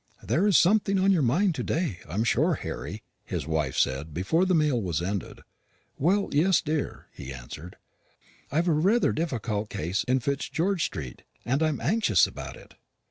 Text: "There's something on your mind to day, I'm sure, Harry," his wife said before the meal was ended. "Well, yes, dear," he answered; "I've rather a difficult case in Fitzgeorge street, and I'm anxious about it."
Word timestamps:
"There's 0.23 0.57
something 0.57 0.97
on 0.97 1.11
your 1.11 1.21
mind 1.21 1.53
to 1.53 1.63
day, 1.63 1.99
I'm 2.09 2.23
sure, 2.23 2.55
Harry," 2.55 3.03
his 3.23 3.45
wife 3.45 3.77
said 3.77 4.15
before 4.15 4.45
the 4.47 4.55
meal 4.55 4.81
was 4.81 4.99
ended. 4.99 5.41
"Well, 5.99 6.29
yes, 6.31 6.59
dear," 6.59 7.05
he 7.13 7.31
answered; 7.31 7.75
"I've 8.51 8.67
rather 8.67 9.11
a 9.11 9.13
difficult 9.13 9.69
case 9.69 10.03
in 10.05 10.19
Fitzgeorge 10.19 10.81
street, 10.83 11.21
and 11.45 11.61
I'm 11.61 11.79
anxious 11.79 12.25
about 12.25 12.55
it." 12.57 12.73